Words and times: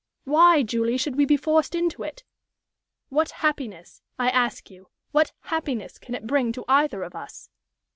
Why, 0.23 0.63
Julie, 0.63 0.97
should 0.97 1.15
we 1.15 1.25
be 1.25 1.37
forced 1.37 1.75
into 1.75 2.01
it? 2.01 2.23
What 3.09 3.29
happiness 3.45 4.01
I 4.17 4.31
ask 4.31 4.71
you 4.71 4.87
what 5.11 5.31
happiness 5.41 5.99
can 5.99 6.15
it 6.15 6.25
bring 6.25 6.51
to 6.53 6.65
either 6.67 7.03
of 7.03 7.13
us?" 7.15 7.51